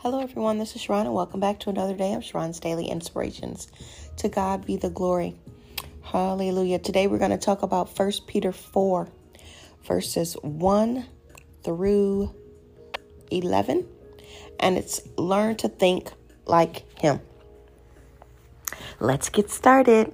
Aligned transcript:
Hello, 0.00 0.20
everyone. 0.20 0.58
This 0.58 0.76
is 0.76 0.82
Sharron, 0.82 1.06
and 1.06 1.14
welcome 1.14 1.40
back 1.40 1.58
to 1.60 1.70
another 1.70 1.94
day 1.96 2.12
of 2.12 2.22
Sharron's 2.22 2.60
Daily 2.60 2.86
Inspirations. 2.86 3.66
To 4.18 4.28
God 4.28 4.66
be 4.66 4.76
the 4.76 4.90
glory. 4.90 5.36
Hallelujah. 6.02 6.78
Today 6.78 7.06
we're 7.06 7.18
going 7.18 7.30
to 7.30 7.38
talk 7.38 7.62
about 7.62 7.98
1 7.98 8.12
Peter 8.26 8.52
4, 8.52 9.08
verses 9.84 10.34
1 10.42 11.06
through 11.64 12.30
11, 13.30 13.88
and 14.60 14.76
it's 14.76 15.00
learn 15.16 15.56
to 15.56 15.68
think 15.68 16.10
like 16.44 16.84
Him. 17.00 17.20
Let's 19.00 19.30
get 19.30 19.50
started. 19.50 20.12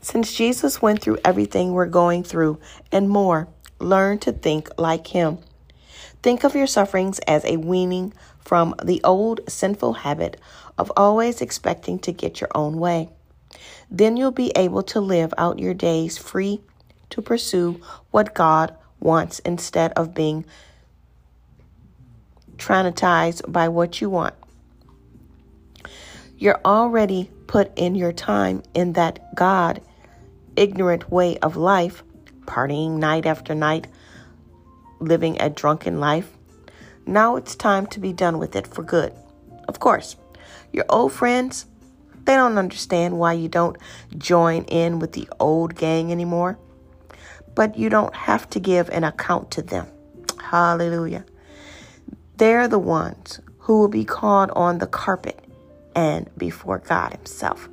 Since 0.00 0.32
Jesus 0.32 0.80
went 0.80 1.02
through 1.02 1.18
everything 1.26 1.72
we're 1.72 1.86
going 1.86 2.24
through 2.24 2.58
and 2.90 3.10
more, 3.10 3.48
learn 3.78 4.18
to 4.20 4.32
think 4.32 4.70
like 4.78 5.08
Him. 5.08 5.38
Think 6.22 6.44
of 6.44 6.54
your 6.54 6.66
sufferings 6.66 7.18
as 7.20 7.44
a 7.44 7.56
weaning 7.56 8.12
from 8.40 8.74
the 8.82 9.00
old 9.04 9.40
sinful 9.48 9.92
habit 9.94 10.40
of 10.78 10.92
always 10.96 11.40
expecting 11.40 11.98
to 12.00 12.12
get 12.12 12.40
your 12.40 12.50
own 12.54 12.78
way. 12.78 13.10
Then 13.90 14.16
you'll 14.16 14.30
be 14.30 14.52
able 14.56 14.82
to 14.84 15.00
live 15.00 15.34
out 15.36 15.58
your 15.58 15.74
days 15.74 16.16
free 16.16 16.60
to 17.10 17.20
pursue 17.20 17.80
what 18.10 18.34
God 18.34 18.74
wants 19.00 19.40
instead 19.40 19.92
of 19.92 20.14
being 20.14 20.44
traumatized 22.56 23.50
by 23.50 23.68
what 23.68 24.00
you 24.00 24.10
want. 24.10 24.34
You're 26.38 26.60
already 26.64 27.30
put 27.46 27.72
in 27.76 27.94
your 27.94 28.12
time 28.12 28.62
in 28.74 28.92
that 28.94 29.34
God 29.34 29.82
ignorant 30.56 31.10
way 31.10 31.38
of 31.38 31.56
life, 31.56 32.02
partying 32.42 32.98
night 32.98 33.26
after 33.26 33.54
night, 33.54 33.86
living 35.00 35.40
a 35.40 35.50
drunken 35.50 35.98
life. 35.98 36.30
Now 37.06 37.36
it's 37.36 37.56
time 37.56 37.86
to 37.88 38.00
be 38.00 38.12
done 38.12 38.38
with 38.38 38.54
it 38.54 38.66
for 38.66 38.82
good. 38.82 39.12
Of 39.66 39.80
course, 39.80 40.16
your 40.72 40.84
old 40.88 41.12
friends, 41.12 41.66
they 42.24 42.34
don't 42.36 42.58
understand 42.58 43.18
why 43.18 43.32
you 43.32 43.48
don't 43.48 43.76
join 44.16 44.64
in 44.64 44.98
with 44.98 45.12
the 45.12 45.28
old 45.40 45.74
gang 45.74 46.12
anymore. 46.12 46.58
But 47.54 47.76
you 47.76 47.88
don't 47.88 48.14
have 48.14 48.48
to 48.50 48.60
give 48.60 48.88
an 48.90 49.02
account 49.02 49.50
to 49.52 49.62
them. 49.62 49.88
Hallelujah. 50.40 51.24
They're 52.36 52.68
the 52.68 52.78
ones 52.78 53.40
who 53.58 53.78
will 53.78 53.88
be 53.88 54.04
called 54.04 54.50
on 54.52 54.78
the 54.78 54.86
carpet 54.86 55.44
and 55.94 56.30
before 56.36 56.78
God 56.78 57.12
Himself. 57.12 57.68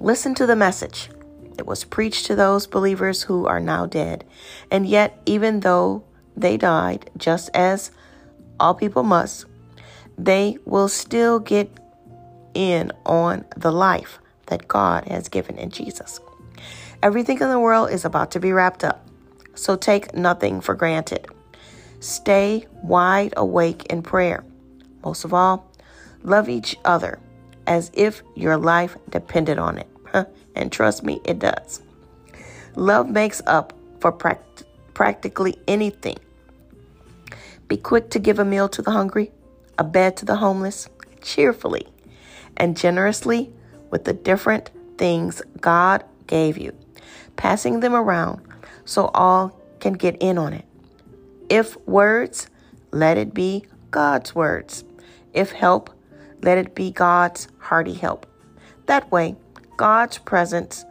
Listen 0.00 0.34
to 0.36 0.46
the 0.46 0.56
message. 0.56 1.10
It 1.58 1.66
was 1.66 1.84
preached 1.84 2.26
to 2.26 2.36
those 2.36 2.66
believers 2.66 3.22
who 3.22 3.46
are 3.46 3.60
now 3.60 3.86
dead. 3.86 4.24
And 4.70 4.86
yet, 4.86 5.20
even 5.26 5.60
though 5.60 6.04
they 6.36 6.56
died, 6.56 7.10
just 7.16 7.50
as 7.52 7.90
all 8.60 8.74
people 8.74 9.02
must, 9.02 9.46
they 10.16 10.58
will 10.64 10.88
still 10.88 11.40
get 11.40 11.70
in 12.54 12.92
on 13.04 13.44
the 13.56 13.72
life 13.72 14.18
that 14.46 14.68
God 14.68 15.06
has 15.08 15.28
given 15.28 15.58
in 15.58 15.70
Jesus. 15.70 16.20
Everything 17.02 17.40
in 17.40 17.48
the 17.48 17.60
world 17.60 17.90
is 17.90 18.04
about 18.04 18.30
to 18.32 18.40
be 18.40 18.52
wrapped 18.52 18.82
up, 18.82 19.06
so 19.54 19.76
take 19.76 20.14
nothing 20.14 20.60
for 20.60 20.74
granted. 20.74 21.26
Stay 22.00 22.66
wide 22.82 23.34
awake 23.36 23.86
in 23.86 24.02
prayer. 24.02 24.44
Most 25.04 25.24
of 25.24 25.34
all, 25.34 25.70
love 26.22 26.48
each 26.48 26.76
other 26.84 27.18
as 27.66 27.90
if 27.94 28.22
your 28.34 28.56
life 28.56 28.96
depended 29.10 29.58
on 29.58 29.78
it. 29.78 29.88
And 30.58 30.70
trust 30.70 31.02
me, 31.04 31.20
it 31.24 31.38
does. 31.38 31.80
Love 32.74 33.08
makes 33.08 33.40
up 33.46 33.72
for 34.00 34.12
pract- 34.12 34.64
practically 34.92 35.56
anything. 35.66 36.18
Be 37.68 37.76
quick 37.76 38.10
to 38.10 38.18
give 38.18 38.38
a 38.38 38.44
meal 38.44 38.68
to 38.70 38.82
the 38.82 38.90
hungry, 38.90 39.30
a 39.78 39.84
bed 39.84 40.16
to 40.18 40.24
the 40.24 40.36
homeless, 40.36 40.88
cheerfully 41.22 41.86
and 42.56 42.76
generously 42.76 43.52
with 43.90 44.04
the 44.04 44.12
different 44.12 44.70
things 44.98 45.40
God 45.60 46.04
gave 46.26 46.58
you, 46.58 46.74
passing 47.36 47.80
them 47.80 47.94
around 47.94 48.42
so 48.84 49.06
all 49.14 49.58
can 49.80 49.92
get 49.92 50.16
in 50.20 50.38
on 50.38 50.52
it. 50.52 50.64
If 51.48 51.76
words, 51.86 52.48
let 52.90 53.16
it 53.16 53.32
be 53.32 53.64
God's 53.90 54.34
words. 54.34 54.84
If 55.32 55.52
help, 55.52 55.90
let 56.42 56.58
it 56.58 56.74
be 56.74 56.90
God's 56.90 57.48
hearty 57.58 57.94
help. 57.94 58.26
That 58.86 59.10
way, 59.12 59.36
God's 59.78 60.18
presence, 60.18 60.84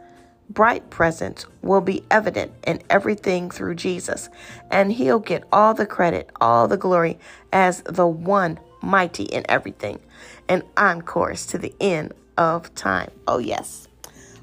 bright 0.50 0.90
presence, 0.90 1.46
will 1.62 1.82
be 1.82 2.02
evident 2.10 2.50
in 2.66 2.82
everything 2.90 3.50
through 3.50 3.76
Jesus, 3.76 4.30
and 4.70 4.90
He'll 4.90 5.20
get 5.20 5.44
all 5.52 5.74
the 5.74 5.86
credit, 5.86 6.30
all 6.40 6.66
the 6.66 6.76
glory 6.76 7.18
as 7.52 7.82
the 7.82 8.06
one 8.06 8.58
mighty 8.82 9.24
in 9.24 9.44
everything, 9.48 10.00
and 10.48 10.62
on 10.76 11.02
course 11.02 11.46
to 11.46 11.58
the 11.58 11.74
end 11.80 12.14
of 12.38 12.74
time. 12.74 13.10
Oh, 13.28 13.38
yes. 13.38 13.86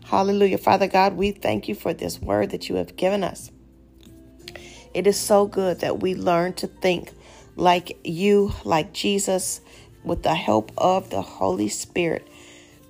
Hallelujah. 0.06 0.60
Father 0.60 0.88
God, 0.88 1.14
we 1.14 1.32
thank 1.32 1.68
you 1.68 1.74
for 1.74 1.92
this 1.92 2.22
word 2.22 2.52
that 2.52 2.70
you 2.70 2.76
have 2.76 2.96
given 2.96 3.24
us. 3.24 3.50
It 4.94 5.08
is 5.08 5.20
so 5.20 5.48
good 5.48 5.80
that 5.80 6.02
we 6.02 6.14
learn 6.14 6.54
to 6.54 6.68
think 6.68 7.12
like 7.56 7.98
you, 8.04 8.54
like 8.64 8.94
Jesus, 8.94 9.60
with 10.04 10.22
the 10.22 10.36
help 10.36 10.72
of 10.78 11.10
the 11.10 11.24
Holy 11.24 11.68
Spirit. 11.68 12.28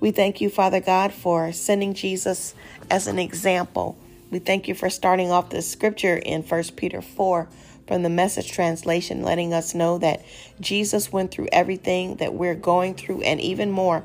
We 0.06 0.12
thank 0.12 0.40
you, 0.40 0.50
Father 0.50 0.78
God, 0.78 1.12
for 1.12 1.50
sending 1.50 1.92
Jesus 1.92 2.54
as 2.88 3.08
an 3.08 3.18
example. 3.18 3.98
We 4.30 4.38
thank 4.38 4.68
you 4.68 4.74
for 4.76 4.88
starting 4.88 5.32
off 5.32 5.50
the 5.50 5.60
scripture 5.60 6.16
in 6.16 6.44
1 6.44 6.62
Peter 6.76 7.02
4 7.02 7.48
from 7.88 8.04
the 8.04 8.08
message 8.08 8.52
translation, 8.52 9.24
letting 9.24 9.52
us 9.52 9.74
know 9.74 9.98
that 9.98 10.24
Jesus 10.60 11.10
went 11.10 11.32
through 11.32 11.48
everything 11.50 12.18
that 12.18 12.34
we're 12.34 12.54
going 12.54 12.94
through 12.94 13.22
and 13.22 13.40
even 13.40 13.72
more. 13.72 14.04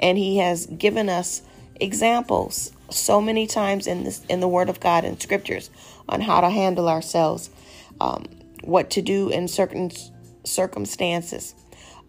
And 0.00 0.18
he 0.18 0.38
has 0.38 0.66
given 0.66 1.08
us 1.08 1.42
examples 1.76 2.72
so 2.90 3.20
many 3.20 3.46
times 3.46 3.86
in 3.86 4.02
this 4.02 4.24
in 4.28 4.40
the 4.40 4.48
word 4.48 4.68
of 4.68 4.80
God 4.80 5.04
and 5.04 5.22
scriptures 5.22 5.70
on 6.08 6.22
how 6.22 6.40
to 6.40 6.50
handle 6.50 6.88
ourselves, 6.88 7.50
um, 8.00 8.24
what 8.64 8.90
to 8.90 9.00
do 9.00 9.28
in 9.28 9.46
certain 9.46 9.92
circumstances. 10.42 11.54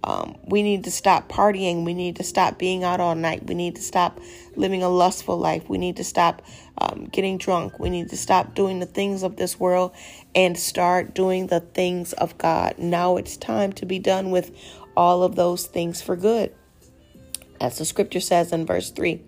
Um, 0.03 0.38
we 0.46 0.63
need 0.63 0.84
to 0.85 0.91
stop 0.91 1.28
partying. 1.28 1.84
We 1.84 1.94
need 1.94 2.18
to 2.18 2.24
stop 2.24 2.58
being 2.58 2.84
out 2.84 3.00
all 3.00 3.16
night. 3.16 3.46
We 3.46 3.56
need 3.56 3.75
to 3.75 3.81
stop 3.81 4.19
living 4.56 4.84
a 4.84 4.90
lustful 4.90 5.38
life. 5.38 5.68
We 5.68 5.78
need 5.78 5.97
to 5.97 6.03
stop 6.03 6.41
um, 6.78 7.06
getting 7.12 7.38
drunk. 7.38 7.80
We 7.80 7.90
need 7.90 8.09
to 8.09 8.18
stop 8.18 8.53
doing 8.56 8.80
the 8.80 8.85
things 8.85 9.24
of 9.24 9.35
this 9.35 9.59
world 9.59 9.94
and 10.35 10.58
start 10.58 11.13
doing 11.13 11.47
the 11.47 11.59
things 11.59 12.13
of 12.13 12.38
God. 12.38 12.75
Now 12.78 13.18
it's 13.18 13.38
time 13.38 13.74
to 13.74 13.85
be 13.85 14.00
done 14.00 14.31
with 14.31 14.52
all 14.96 15.24
of 15.24 15.35
those 15.35 15.66
things 15.66 16.02
for 16.02 16.16
good. 16.16 16.53
As 17.59 17.78
the 17.78 17.85
scripture 17.85 18.19
says 18.19 18.52
in 18.52 18.66
verse 18.66 18.91
3. 18.91 19.22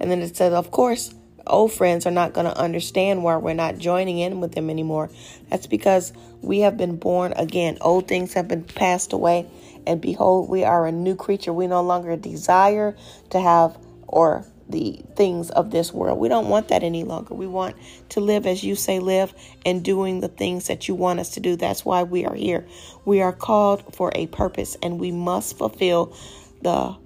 And 0.00 0.10
then 0.10 0.22
it 0.22 0.36
says, 0.36 0.52
of 0.54 0.70
course, 0.70 1.14
old 1.46 1.72
friends 1.72 2.06
are 2.06 2.10
not 2.10 2.32
going 2.32 2.46
to 2.46 2.56
understand 2.56 3.22
why 3.22 3.36
we're 3.36 3.54
not 3.54 3.78
joining 3.78 4.18
in 4.18 4.40
with 4.40 4.52
them 4.52 4.70
anymore. 4.70 5.10
That's 5.50 5.66
because 5.66 6.12
we 6.42 6.60
have 6.60 6.76
been 6.76 6.96
born 6.96 7.32
again. 7.36 7.78
Old 7.80 8.08
things 8.08 8.34
have 8.34 8.48
been 8.48 8.64
passed 8.64 9.12
away 9.12 9.48
and 9.86 10.00
behold, 10.00 10.48
we 10.48 10.64
are 10.64 10.86
a 10.86 10.92
new 10.92 11.14
creature. 11.14 11.52
We 11.52 11.66
no 11.66 11.82
longer 11.82 12.16
desire 12.16 12.96
to 13.30 13.40
have 13.40 13.76
or 14.06 14.46
the 14.68 15.02
things 15.14 15.50
of 15.50 15.70
this 15.70 15.92
world. 15.92 16.18
We 16.18 16.28
don't 16.28 16.48
want 16.48 16.68
that 16.68 16.82
any 16.82 17.04
longer. 17.04 17.34
We 17.34 17.46
want 17.46 17.76
to 18.10 18.20
live 18.20 18.46
as 18.46 18.64
you 18.64 18.76
say 18.76 18.98
live 18.98 19.34
and 19.66 19.84
doing 19.84 20.20
the 20.20 20.28
things 20.28 20.68
that 20.68 20.88
you 20.88 20.94
want 20.94 21.20
us 21.20 21.30
to 21.30 21.40
do. 21.40 21.56
That's 21.56 21.84
why 21.84 22.02
we 22.02 22.24
are 22.24 22.34
here. 22.34 22.66
We 23.04 23.20
are 23.20 23.32
called 23.32 23.94
for 23.94 24.10
a 24.14 24.26
purpose 24.28 24.76
and 24.82 24.98
we 24.98 25.10
must 25.10 25.58
fulfill 25.58 26.16
the 26.62 26.96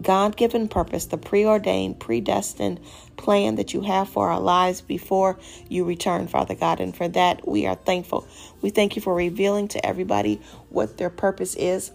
God 0.00 0.36
given 0.36 0.68
purpose, 0.68 1.06
the 1.06 1.18
preordained, 1.18 1.98
predestined 1.98 2.80
plan 3.16 3.56
that 3.56 3.74
you 3.74 3.80
have 3.82 4.08
for 4.08 4.30
our 4.30 4.40
lives 4.40 4.80
before 4.80 5.38
you 5.68 5.84
return, 5.84 6.28
Father 6.28 6.54
God. 6.54 6.80
And 6.80 6.96
for 6.96 7.08
that, 7.08 7.46
we 7.46 7.66
are 7.66 7.74
thankful. 7.74 8.26
We 8.62 8.70
thank 8.70 8.96
you 8.96 9.02
for 9.02 9.14
revealing 9.14 9.68
to 9.68 9.84
everybody 9.84 10.40
what 10.68 10.98
their 10.98 11.10
purpose 11.10 11.56
is 11.56 11.90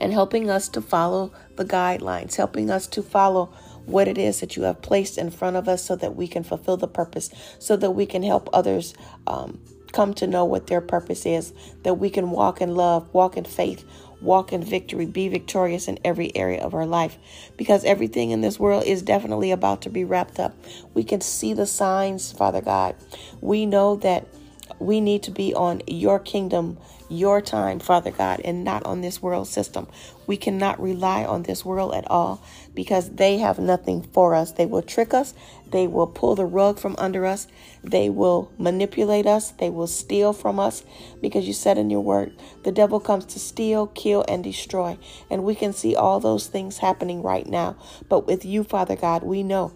and 0.00 0.12
helping 0.12 0.50
us 0.50 0.68
to 0.70 0.80
follow 0.80 1.32
the 1.56 1.64
guidelines, 1.64 2.36
helping 2.36 2.70
us 2.70 2.86
to 2.88 3.02
follow 3.02 3.46
what 3.84 4.06
it 4.06 4.18
is 4.18 4.40
that 4.40 4.56
you 4.56 4.64
have 4.64 4.82
placed 4.82 5.18
in 5.18 5.30
front 5.30 5.56
of 5.56 5.68
us 5.68 5.82
so 5.82 5.96
that 5.96 6.14
we 6.14 6.28
can 6.28 6.44
fulfill 6.44 6.76
the 6.76 6.86
purpose, 6.86 7.30
so 7.58 7.76
that 7.76 7.92
we 7.92 8.06
can 8.06 8.22
help 8.22 8.48
others 8.52 8.94
um, 9.26 9.58
come 9.92 10.12
to 10.14 10.26
know 10.26 10.44
what 10.44 10.66
their 10.66 10.80
purpose 10.80 11.24
is, 11.24 11.52
that 11.82 11.94
we 11.94 12.10
can 12.10 12.30
walk 12.30 12.60
in 12.60 12.74
love, 12.74 13.12
walk 13.14 13.36
in 13.36 13.44
faith, 13.44 13.84
walk 14.20 14.52
in 14.52 14.62
victory, 14.62 15.06
be 15.06 15.28
victorious 15.28 15.88
in 15.88 15.98
every 16.04 16.34
area 16.36 16.62
of 16.62 16.74
our 16.74 16.86
life. 16.86 17.18
Because 17.56 17.84
everything 17.84 18.30
in 18.30 18.40
this 18.40 18.58
world 18.58 18.84
is 18.84 19.02
definitely 19.02 19.50
about 19.50 19.82
to 19.82 19.90
be 19.90 20.04
wrapped 20.04 20.38
up. 20.38 20.54
We 20.94 21.04
can 21.04 21.20
see 21.20 21.52
the 21.52 21.66
signs, 21.66 22.32
Father 22.32 22.60
God. 22.60 22.96
We 23.40 23.66
know 23.66 23.96
that 23.96 24.26
we 24.78 25.00
need 25.00 25.22
to 25.24 25.30
be 25.30 25.54
on 25.54 25.82
your 25.86 26.18
kingdom, 26.18 26.78
your 27.08 27.40
time, 27.40 27.78
Father 27.78 28.10
God, 28.10 28.40
and 28.44 28.64
not 28.64 28.84
on 28.84 29.00
this 29.00 29.22
world 29.22 29.48
system. 29.48 29.86
We 30.26 30.36
cannot 30.36 30.80
rely 30.80 31.24
on 31.24 31.42
this 31.42 31.64
world 31.64 31.94
at 31.94 32.10
all 32.10 32.42
because 32.74 33.10
they 33.10 33.38
have 33.38 33.58
nothing 33.58 34.02
for 34.02 34.34
us. 34.34 34.52
They 34.52 34.66
will 34.66 34.82
trick 34.82 35.14
us, 35.14 35.34
they 35.70 35.86
will 35.86 36.06
pull 36.06 36.34
the 36.34 36.44
rug 36.44 36.78
from 36.78 36.94
under 36.98 37.24
us, 37.24 37.48
they 37.82 38.10
will 38.10 38.50
manipulate 38.58 39.26
us, 39.26 39.50
they 39.52 39.70
will 39.70 39.86
steal 39.86 40.32
from 40.32 40.60
us 40.60 40.84
because 41.20 41.46
you 41.46 41.54
said 41.54 41.78
in 41.78 41.90
your 41.90 42.02
word, 42.02 42.36
the 42.64 42.72
devil 42.72 43.00
comes 43.00 43.24
to 43.26 43.38
steal, 43.38 43.86
kill, 43.88 44.24
and 44.28 44.44
destroy. 44.44 44.98
And 45.30 45.44
we 45.44 45.54
can 45.54 45.72
see 45.72 45.96
all 45.96 46.20
those 46.20 46.46
things 46.46 46.78
happening 46.78 47.22
right 47.22 47.46
now. 47.46 47.76
But 48.08 48.26
with 48.26 48.44
you, 48.44 48.64
Father 48.64 48.96
God, 48.96 49.22
we 49.22 49.42
know 49.42 49.72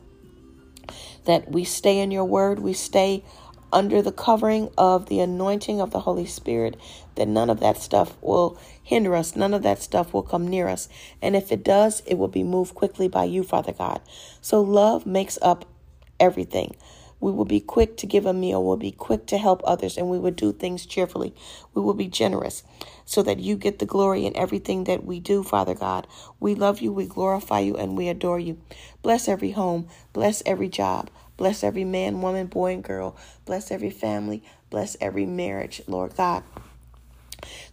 that 1.25 1.51
we 1.51 1.65
stay 1.65 2.01
in 2.01 2.11
your 2.11 2.25
word, 2.25 2.59
we 2.59 2.73
stay 2.73 3.25
under 3.73 4.03
the 4.03 4.13
covering 4.13 4.71
of 4.77 5.07
the 5.07 5.21
anointing 5.21 5.81
of 5.81 5.91
the 5.91 6.01
Holy 6.01 6.27
Spirit, 6.27 6.77
that 7.17 7.29
none 7.29 7.51
of 7.51 7.61
that 7.61 7.79
stuff 7.79 8.17
will 8.21 8.59
hinder 8.83 9.15
us. 9.15 9.37
None 9.37 9.55
of 9.55 9.63
that 9.63 9.83
stuff 9.83 10.13
will 10.13 10.23
come 10.23 10.49
near 10.49 10.69
us. 10.69 10.89
And 11.21 11.35
if 11.37 11.51
it 11.53 11.65
does, 11.65 12.03
it 12.07 12.15
will 12.15 12.29
be 12.29 12.43
moved 12.43 12.75
quickly 12.75 13.09
by 13.09 13.25
you, 13.25 13.43
Father 13.43 13.73
God. 13.73 14.01
So 14.41 14.61
love 14.61 15.07
makes 15.07 15.39
up 15.43 15.65
everything. 16.21 16.77
We 17.23 17.31
will 17.31 17.45
be 17.45 17.61
quick 17.61 17.97
to 17.99 18.07
give 18.07 18.27
a 18.27 18.35
meal. 18.35 18.65
We'll 18.65 18.77
be 18.77 18.91
quick 18.91 19.27
to 19.27 19.39
help 19.39 19.63
others, 19.65 19.97
and 19.97 20.11
we 20.11 20.19
will 20.19 20.33
do 20.33 20.53
things 20.53 20.85
cheerfully. 20.85 21.33
We 21.73 21.81
will 21.81 21.95
be 21.95 22.09
generous 22.09 22.65
so 23.05 23.23
that 23.23 23.39
you 23.39 23.57
get 23.57 23.79
the 23.79 23.87
glory 23.87 24.27
in 24.27 24.37
everything 24.37 24.85
that 24.85 25.05
we 25.05 25.21
do, 25.21 25.45
Father 25.45 25.75
God. 25.75 26.09
We 26.41 26.57
love 26.57 26.81
you, 26.81 26.93
we 26.93 27.07
glorify 27.07 27.61
you, 27.61 27.77
and 27.77 27.97
we 27.97 28.09
adore 28.09 28.41
you. 28.41 28.59
Bless 29.03 29.29
every 29.29 29.53
home, 29.53 29.89
bless 30.13 30.43
every 30.45 30.69
job, 30.69 31.11
bless 31.37 31.63
every 31.63 31.85
man, 31.85 32.21
woman, 32.23 32.49
boy, 32.49 32.73
and 32.73 32.83
girl. 32.83 33.17
Bless 33.45 33.71
every 33.71 33.91
family, 33.91 34.43
bless 34.69 34.97
every 35.01 35.25
marriage, 35.25 35.81
Lord 35.87 36.17
God. 36.17 36.43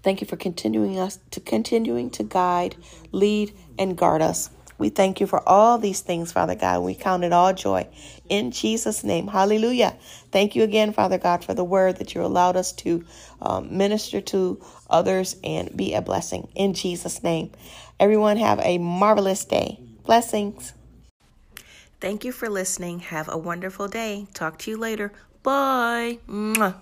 Thank 0.03 0.21
you 0.21 0.27
for 0.27 0.37
continuing 0.37 0.99
us 0.99 1.17
to 1.31 1.39
continuing 1.39 2.11
to 2.11 2.23
guide, 2.23 2.75
lead, 3.11 3.51
and 3.79 3.97
guard 3.97 4.21
us. 4.21 4.51
We 4.79 4.89
thank 4.89 5.19
you 5.19 5.27
for 5.27 5.47
all 5.47 5.77
these 5.77 5.99
things, 5.99 6.31
Father 6.31 6.55
God. 6.55 6.81
We 6.81 6.95
count 6.95 7.23
it 7.23 7.33
all 7.33 7.53
joy. 7.53 7.87
In 8.29 8.51
Jesus' 8.51 9.03
name, 9.03 9.27
hallelujah. 9.27 9.95
Thank 10.31 10.55
you 10.55 10.63
again, 10.63 10.93
Father 10.93 11.17
God, 11.17 11.43
for 11.43 11.53
the 11.53 11.63
word 11.63 11.97
that 11.97 12.15
you 12.15 12.23
allowed 12.23 12.55
us 12.55 12.71
to 12.73 13.03
um, 13.41 13.77
minister 13.77 14.21
to 14.21 14.63
others 14.89 15.35
and 15.43 15.75
be 15.75 15.93
a 15.93 16.01
blessing. 16.01 16.47
In 16.55 16.73
Jesus' 16.73 17.21
name. 17.21 17.51
Everyone 17.99 18.37
have 18.37 18.59
a 18.63 18.77
marvelous 18.77 19.43
day. 19.43 19.79
Blessings. 20.05 20.73
Thank 21.99 22.23
you 22.23 22.31
for 22.31 22.49
listening. 22.49 22.99
Have 22.99 23.27
a 23.27 23.37
wonderful 23.37 23.89
day. 23.89 24.27
Talk 24.33 24.57
to 24.59 24.71
you 24.71 24.77
later. 24.77 25.11
Bye. 25.43 26.19
Mwah. 26.27 26.75